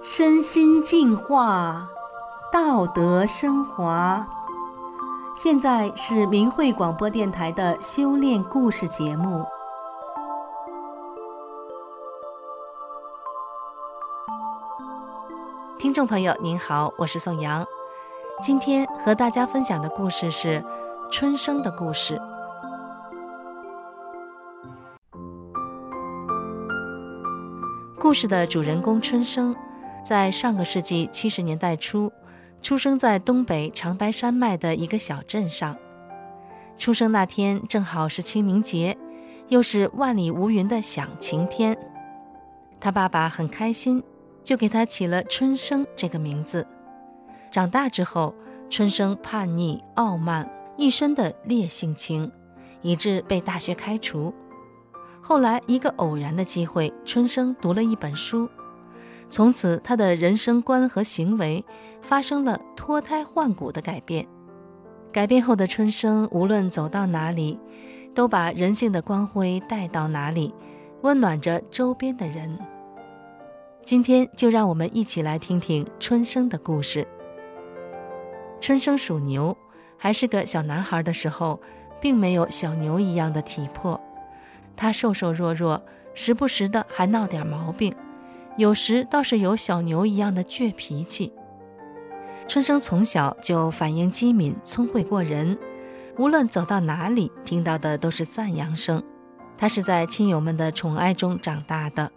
[0.00, 1.88] 身心净化，
[2.52, 4.26] 道德升华。
[5.36, 9.44] 现在是明慧广播电台的修炼故事节目。
[15.78, 17.64] 听众朋友您好，我是宋阳。
[18.40, 20.64] 今天和大家分享的故事是
[21.10, 22.20] 春生的故事。
[28.08, 29.54] 故事的主人公春生，
[30.02, 32.10] 在上个世纪七十年代初，
[32.62, 35.76] 出生在东北长白山脉的一个小镇上。
[36.78, 38.96] 出生那天正好是清明节，
[39.48, 41.76] 又是万里无云的响晴天。
[42.80, 44.02] 他爸爸很开心，
[44.42, 46.66] 就给他起了春生这个名字。
[47.50, 48.34] 长大之后，
[48.70, 52.32] 春生叛逆傲慢，一身的烈性情，
[52.80, 54.32] 以致被大学开除。
[55.20, 58.48] 后来一个偶然的机会，春生读了一本书。
[59.28, 61.64] 从此，他的人生观和行为
[62.00, 64.26] 发生了脱胎换骨的改变。
[65.12, 67.58] 改变后的春生，无论走到哪里，
[68.14, 70.54] 都把人性的光辉带到哪里，
[71.02, 72.58] 温暖着周边的人。
[73.84, 77.06] 今天就让我们一起来听听春生的故事。
[78.60, 79.56] 春生属牛，
[79.96, 81.60] 还是个小男孩的时候，
[82.00, 84.00] 并没有小牛一样的体魄，
[84.78, 85.84] 他瘦瘦弱弱，
[86.14, 87.92] 时不时的还闹点毛病。
[88.56, 91.32] 有时倒是有小牛一样的倔脾气。
[92.46, 95.58] 春生从小就反应机敏，聪慧过人，
[96.16, 99.02] 无论走到哪里，听到的都是赞扬声。
[99.56, 102.12] 他是在亲友们的宠爱中长大的，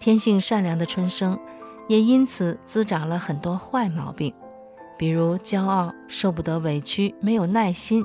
[0.00, 1.38] 天性善良的春生，
[1.86, 4.34] 也因此滋长了很多坏毛病，
[4.98, 8.04] 比如骄傲、受不得委屈、没有耐心，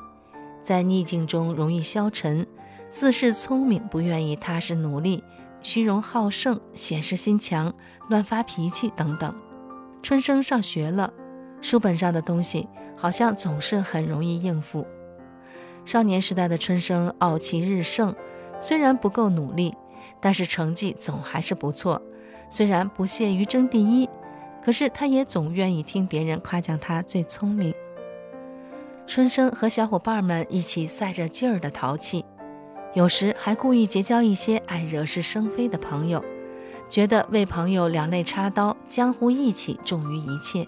[0.62, 2.46] 在逆境中容易消沉，
[2.92, 5.24] 自恃聪明，不愿意踏实努力。
[5.64, 7.74] 虚荣好胜、显示心强、
[8.10, 9.34] 乱发脾气等等。
[10.04, 11.14] 春生上学了，
[11.62, 14.86] 书本上的东西好像总是很容易应付。
[15.86, 18.14] 少年时代的春生傲气日盛，
[18.60, 19.74] 虽然不够努力，
[20.20, 22.02] 但是成绩总还是不错。
[22.50, 24.10] 虽然不屑于争第一，
[24.62, 27.74] 可是他也总愿意听别人夸奖他最聪明。
[29.06, 32.26] 春生和小伙伴们一起赛着劲儿的淘气。
[32.94, 36.24] 有时还故意结交一些爱惹是生非的朋友，
[36.90, 40.68] 觉得为朋友两肋插刀，江湖义气重于一切，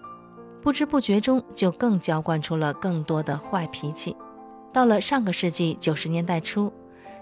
[0.62, 4.16] 不知不觉中就更浇灌出了更多的坏脾气。
[4.72, 6.72] 到了上个世纪九十年代初，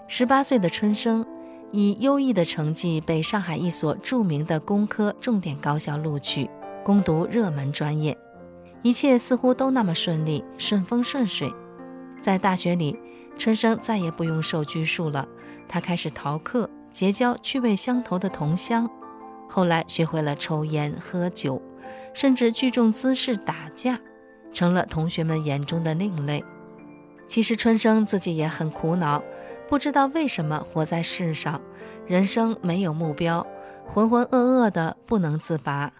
[0.06, 1.26] 十八岁的春生
[1.72, 6.48] 以优异的成绩被上海一所著名的工科重点高校录取，
[6.84, 8.16] 攻读热门专业，
[8.82, 11.52] 一切似乎都那么顺利，顺风顺水。
[12.20, 12.96] 在大学里，
[13.36, 15.28] 春生再也不用受拘束了。
[15.68, 18.88] 他开始逃课，结交趣味相投的同乡。
[19.48, 21.60] 后来学会了抽烟喝酒，
[22.14, 24.00] 甚至聚众滋事打架，
[24.52, 26.44] 成了同学们眼中的另类。
[27.26, 29.22] 其实春生自己也很苦恼，
[29.68, 31.60] 不知道为什么活在世上，
[32.06, 33.46] 人生没有目标，
[33.86, 35.92] 浑浑噩噩的不能自拔。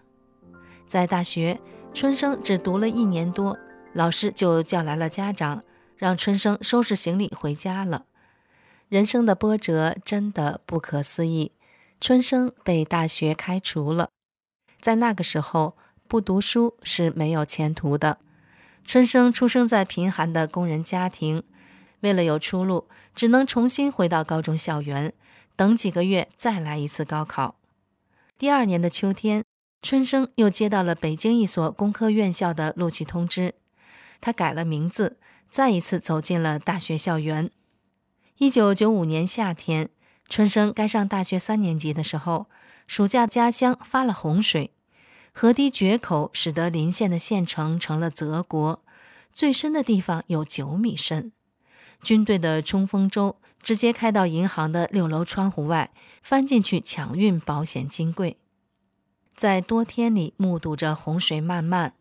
[0.87, 1.59] 在大学，
[1.95, 3.59] 春生只读了一年多，
[3.95, 5.63] 老师就叫来了家长。
[6.03, 8.07] 让春生收拾行李回家了。
[8.89, 11.53] 人生的波折真的不可思议。
[12.01, 14.11] 春生被大学开除了。
[14.81, 15.77] 在那个时候，
[16.09, 18.19] 不读书是没有前途的。
[18.85, 21.45] 春生出生在贫寒的工人家庭，
[22.01, 25.13] 为了有出路，只能重新回到高中校园，
[25.55, 27.55] 等几个月再来一次高考。
[28.37, 29.45] 第二年的秋天，
[29.81, 33.55] 春生又接到了北京一所工科院校的录取通知，
[34.21, 35.19] 他改了名字。
[35.53, 37.51] 再一次走进了大学校园。
[38.39, 39.91] 一九九五年夏天，
[40.27, 42.47] 春生该上大学三年级的时候，
[42.87, 44.73] 暑假家乡发了洪水，
[45.35, 48.83] 河堤决口，使得邻县的县城成了泽国，
[49.31, 51.33] 最深的地方有九米深。
[52.03, 55.91] 军队的冲锋舟直接开到银行的六楼窗户外，
[56.23, 58.39] 翻进去抢运保险金柜。
[59.35, 61.93] 在多天里目睹着洪水漫漫，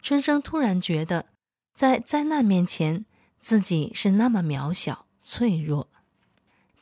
[0.00, 1.26] 春生突然觉得。
[1.74, 3.04] 在灾难面前，
[3.40, 5.88] 自己是那么渺小脆弱。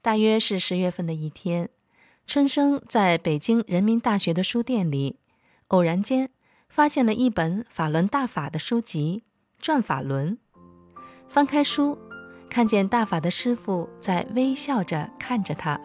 [0.03, 1.69] 大约是十月份的一天，
[2.27, 5.19] 春生在北京人民大学的书店里，
[5.69, 6.31] 偶然间
[6.69, 9.23] 发现了一本法轮大法的书籍
[9.65, 10.37] 《转法轮》。
[11.29, 11.99] 翻开书，
[12.49, 15.79] 看见大法的师傅在微笑着看着他。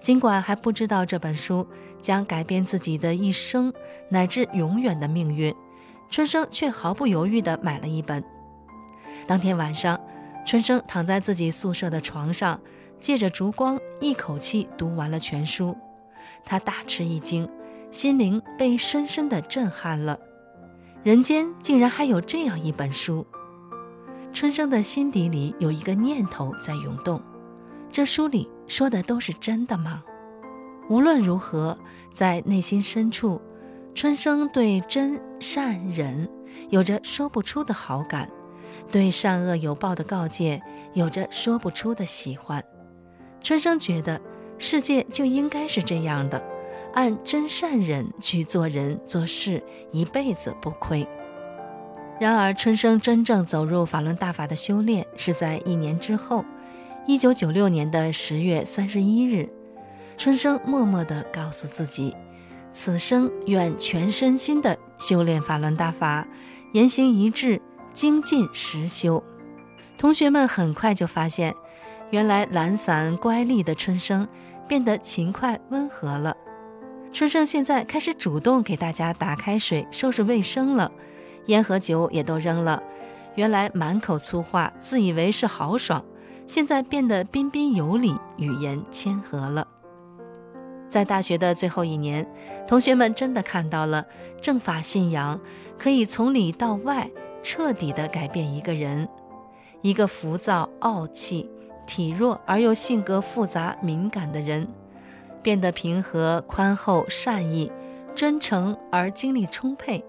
[0.00, 1.66] 尽管还不知道这本书
[2.00, 3.72] 将改变自己的一生
[4.08, 5.54] 乃至永远的命运。
[6.10, 8.22] 春生却毫不犹豫地买了一本。
[9.26, 10.00] 当天晚上，
[10.46, 12.60] 春生躺在自己宿舍的床上，
[12.98, 15.76] 借着烛光，一口气读完了全书。
[16.44, 17.48] 他大吃一惊，
[17.90, 20.18] 心灵被深深地震撼了。
[21.02, 23.26] 人间竟然还有这样一本书！
[24.32, 27.20] 春生的心底里有一个念头在涌动：
[27.90, 30.02] 这书里说的都是真的吗？
[30.88, 31.76] 无论如何，
[32.12, 33.40] 在内心深处，
[33.96, 36.28] 春生对真善忍
[36.68, 38.30] 有着说不出的好感，
[38.92, 40.60] 对善恶有报的告诫
[40.92, 42.62] 有着说不出的喜欢。
[43.42, 44.20] 春生觉得
[44.58, 46.44] 世界就应该是这样的，
[46.92, 49.62] 按真善忍去做人做事，
[49.92, 51.08] 一辈子不亏。
[52.20, 56.44] 然而，春生真正走入法轮大法的修炼是在一年之后，
[57.06, 59.48] 一九九六年的十月三十一日，
[60.18, 62.14] 春生默默地告诉自己。
[62.70, 66.26] 此生愿全身心的修炼法轮大法，
[66.72, 67.60] 言行一致，
[67.92, 69.22] 精进实修。
[69.98, 71.54] 同学们很快就发现，
[72.10, 74.28] 原来懒散乖戾的春生
[74.68, 76.36] 变得勤快温和了。
[77.12, 80.92] 春生现在开始主动给大家打开水、收拾卫生了，
[81.46, 82.82] 烟和酒也都扔了。
[83.36, 86.04] 原来满口粗话、自以为是豪爽，
[86.46, 89.66] 现在变得彬彬有礼、语言谦和了。
[90.88, 92.26] 在大学的最后一年，
[92.66, 94.06] 同学们真的看到了
[94.40, 95.40] 正法信仰
[95.78, 97.10] 可以从里到外
[97.42, 99.08] 彻底地改变一个人。
[99.82, 101.48] 一个浮躁、傲气、
[101.86, 104.66] 体弱而又性格复杂敏感的人，
[105.42, 107.70] 变得平和、宽厚、善意、
[108.14, 110.04] 真诚而精力充沛。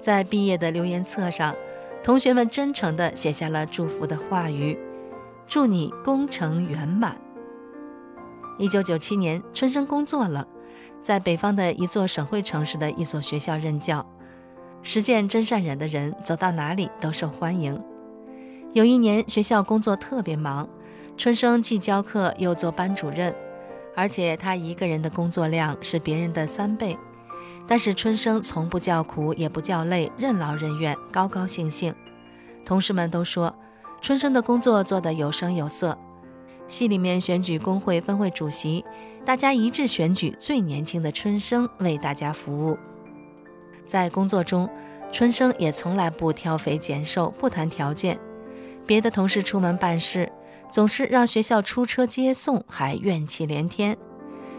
[0.00, 1.54] 在毕业的留言册上，
[2.02, 4.78] 同学们真诚地写下了祝福的话语
[5.46, 7.20] ：“祝你功成圆满。”
[8.58, 10.44] 一九九七年，春生工作了，
[11.00, 14.04] 在北方的一座省会城市的一所学校任教。
[14.82, 17.80] 实践真善忍的人走到哪里都受欢迎。
[18.72, 20.68] 有一年，学校工作特别忙，
[21.16, 23.32] 春生既教课又做班主任，
[23.94, 26.98] 而且他一个人的工作量是别人的三倍。
[27.68, 31.94] 但是春生从不叫苦，也不叫累，任劳任怨，高高兴兴。
[32.64, 33.54] 同事们都说，
[34.00, 35.96] 春生的工作做得有声有色。
[36.68, 38.84] 系里面选举工会分会主席，
[39.24, 42.78] 大家一致选举最年轻的春生为大家服务。
[43.84, 44.68] 在工作中，
[45.10, 48.20] 春生也从来不挑肥拣瘦，不谈条件。
[48.86, 50.30] 别的同事出门办事，
[50.70, 53.96] 总是让学校出车接送，还怨气连天。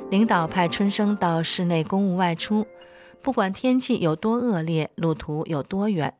[0.09, 2.65] 领导派春生到市内公务外出，
[3.21, 6.15] 不管天气有多恶劣，路途有多远，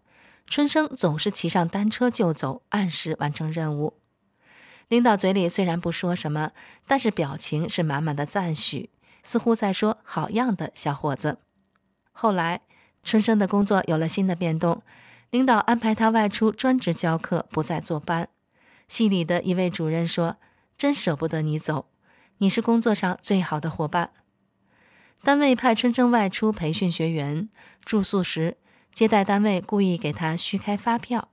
[0.45, 3.93] 春生总是骑上单车就走，按时完成任务。
[4.89, 6.51] 领导嘴里虽然不说什么，
[6.87, 8.89] 但是表情是满满的赞许，
[9.23, 11.37] 似乎在说“好样的，小伙子”。
[12.11, 12.61] 后来，
[13.03, 14.81] 春生的工作有了新的变动，
[15.29, 18.29] 领导安排他外出专职教课，不再坐班。
[18.87, 20.37] 系里的一位主任说
[20.75, 21.85] ：“真舍不得你走，
[22.39, 24.09] 你是工作上最好的伙伴。”
[25.21, 27.47] 单位派春生外出培训学员，
[27.85, 28.57] 住宿时，
[28.91, 31.29] 接待单位故意给他虚开发票，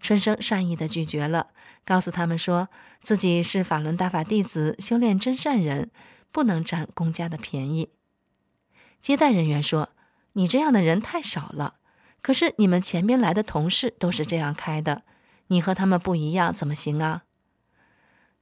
[0.00, 1.50] 春生善意地拒绝了。
[1.88, 2.68] 告诉他们说
[3.00, 5.90] 自己是法轮大法弟子，修炼真善人，
[6.30, 7.88] 不能占公家的便宜。
[9.00, 9.88] 接待人员说
[10.34, 11.76] ：“你这样的人太少了，
[12.20, 15.04] 可是你们前边来的同事都是这样开的，
[15.46, 17.22] 你和他们不一样，怎么行啊？”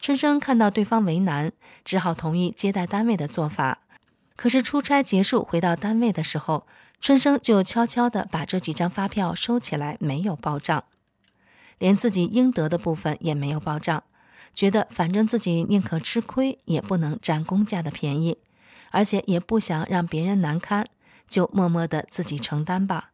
[0.00, 1.52] 春生看到对方为难，
[1.84, 3.82] 只好同意接待单位的做法。
[4.34, 6.66] 可是出差结束回到单位的时候，
[7.00, 10.82] 春生就悄悄地把这几张发票收起来，没有报账。
[11.78, 14.02] 连自己应得的部分也没有报账，
[14.54, 18.38] 觉得反正自己宁可吃亏，也不能占公家的便宜，
[18.90, 20.86] 而且也不想让别人难堪，
[21.28, 23.10] 就默默的自己承担吧。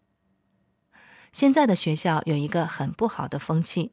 [1.33, 3.93] 现在的学校有一个很不好的风气，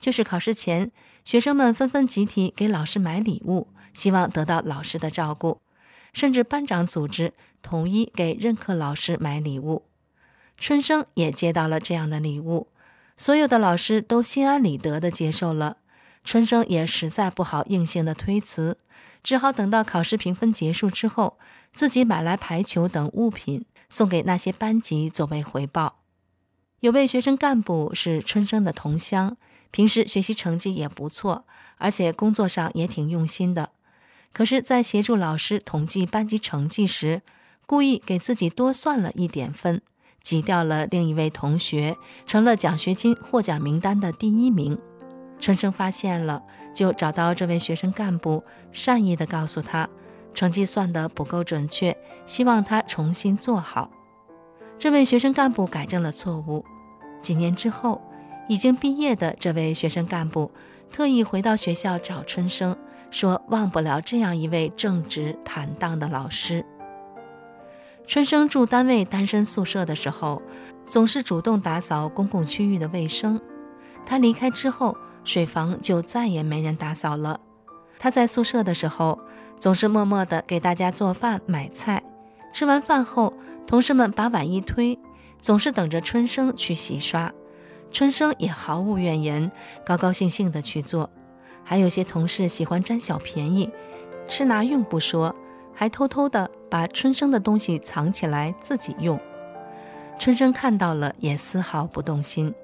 [0.00, 0.90] 就是考试前，
[1.24, 5.60] 学生们纷纷集体给老师买礼物，希望得到老师的照顾，
[6.12, 9.84] 甚至班长组织统一给任课老师买礼物。
[10.56, 12.68] 春生也接到了这样的礼物。
[13.20, 15.76] 所有的老师都心安理得地接受了，
[16.24, 18.78] 春生也实在不好硬性的推辞，
[19.22, 21.38] 只好等到考试评分结束之后，
[21.74, 25.98] 自己买来排球等物品送给那些班级作为回报。
[26.78, 29.36] 有位学生干部是春生的同乡，
[29.70, 31.44] 平时学习成绩也不错，
[31.76, 33.72] 而且工作上也挺用心的。
[34.32, 37.20] 可是，在协助老师统计班级成绩时，
[37.66, 39.82] 故意给自己多算了一点分。
[40.22, 41.96] 挤掉了另一位同学，
[42.26, 44.78] 成了奖学金获奖名单的第一名。
[45.38, 46.42] 春生发现了，
[46.74, 49.88] 就找到这位学生干部，善意地告诉他，
[50.34, 51.96] 成绩算得不够准确，
[52.26, 53.90] 希望他重新做好。
[54.78, 56.64] 这位学生干部改正了错误。
[57.22, 58.00] 几年之后，
[58.48, 60.50] 已经毕业的这位学生干部
[60.90, 62.76] 特意回到学校找春生，
[63.10, 66.64] 说忘不了这样一位正直坦荡的老师。
[68.10, 70.42] 春生住单位单身宿舍的时候，
[70.84, 73.40] 总是主动打扫公共区域的卫生。
[74.04, 77.38] 他离开之后，水房就再也没人打扫了。
[78.00, 79.20] 他在宿舍的时候，
[79.60, 82.02] 总是默默地给大家做饭、买菜。
[82.52, 83.32] 吃完饭后，
[83.64, 84.98] 同事们把碗一推，
[85.40, 87.32] 总是等着春生去洗刷。
[87.92, 89.52] 春生也毫无怨言，
[89.86, 91.08] 高高兴兴地去做。
[91.62, 93.70] 还有些同事喜欢占小便宜，
[94.26, 95.36] 吃拿用不说，
[95.72, 99.20] 还偷偷地把春生的东西藏起来自己用。
[100.18, 102.54] 春生看到了也丝毫不动心。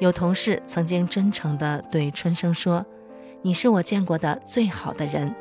[0.00, 2.86] 有同事曾经真诚地对春生说。
[3.40, 5.32] 你是我见过的最好的人。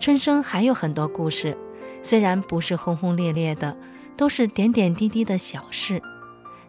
[0.00, 1.54] 春生还有很多故事，
[2.00, 3.76] 虽然不是轰轰烈烈的，
[4.16, 6.02] 都是点点滴滴的小事，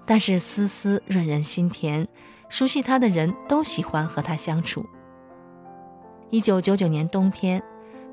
[0.05, 2.05] 但是丝丝润人心田。
[2.49, 4.85] 熟悉他的人都喜欢和他相处。
[6.29, 7.63] 一九九九年冬天，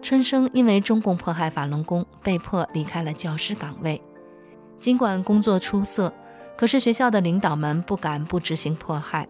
[0.02, 4.02] 春生因为中共迫害法轮功，被迫离开了教师岗位。
[4.80, 6.12] 尽管工作出色，
[6.56, 9.28] 可是学校的领导们不敢不执行迫害。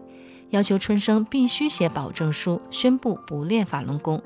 [0.49, 4.21] 要求春生必须写保证书，宣布不练法轮功。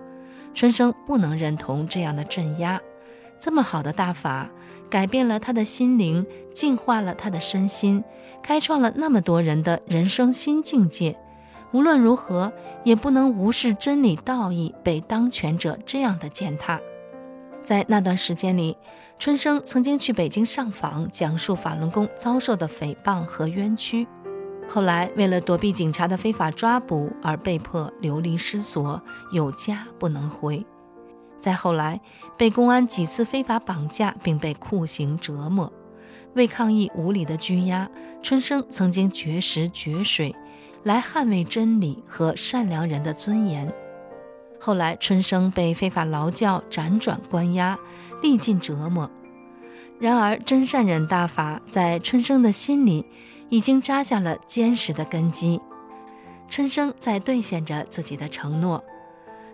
[0.54, 2.82] 春生不能认同这样的镇压。
[3.38, 4.50] 这么好的大法，
[4.90, 8.02] 改变了他的心灵，净化了他的身心，
[8.42, 11.18] 开创了那么多人的人生新境界。
[11.72, 12.52] 无论如何，
[12.84, 16.80] 也不能无视真理道义被当权者这样的践踏。
[17.64, 18.78] 在那段时间里，
[19.20, 24.08] 春生曾经去北京上访，讲述法轮功遭受的诽谤和冤屈。
[24.70, 30.66] 后来，为了躲避警察的非法抓捕而被迫流离失所，有家不能回。
[31.40, 32.00] 再后来，
[32.38, 35.72] 被公安几次非法绑架，并被酷刑折磨。
[36.34, 37.90] 为抗议无理的拘押，
[38.22, 40.36] 春生曾经绝食绝水，
[40.88, 43.72] 来捍卫真理和善良人的尊严。
[44.58, 47.78] 后来，春生被非法劳教、辗转关押，
[48.22, 49.12] 历尽折磨。
[50.00, 53.06] 然而，真善忍大法在春生的心里。
[53.50, 55.62] 已经扎下了坚实的根基，
[56.50, 58.84] 春生在兑现着自己的承诺，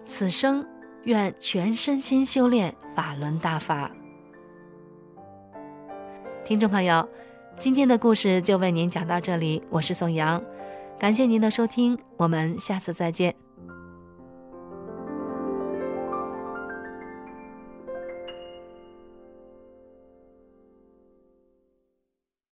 [0.03, 0.65] 此生
[1.03, 3.91] 愿全身心修炼法轮大法。
[6.43, 7.07] 听众朋友，
[7.59, 10.43] 今天的故事就为您讲到这里，我是宋阳，
[11.00, 13.42] 感谢您的收听，我们下次再见。